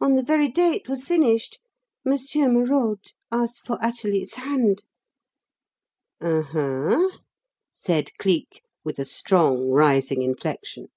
On 0.00 0.16
the 0.16 0.22
very 0.24 0.48
day 0.48 0.72
it 0.72 0.88
was 0.88 1.04
finished, 1.04 1.60
Monsieur 2.04 2.48
Merode 2.48 3.12
asked 3.30 3.64
for 3.64 3.78
Athalie's 3.80 4.34
hand." 4.34 4.82
"Oho!" 6.20 7.08
said 7.72 8.10
Cleek, 8.18 8.62
with 8.82 8.98
a 8.98 9.04
strong 9.04 9.70
rising 9.70 10.22
inflection. 10.22 10.88